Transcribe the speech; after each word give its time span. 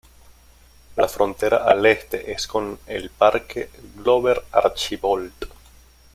La 0.95 1.07
frontera 1.07 1.57
al 1.63 1.85
este 1.85 2.31
es 2.31 2.47
con 2.47 2.79
el 2.87 3.11
Parque 3.11 3.69
Glover-Archibold. 3.97 5.45